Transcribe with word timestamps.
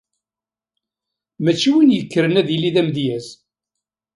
Mačči 1.43 1.69
win 1.75 1.93
yekkren 1.95 2.39
ad 2.41 2.47
yili 2.51 2.71
d 2.75 2.77
amedyaz. 2.81 3.27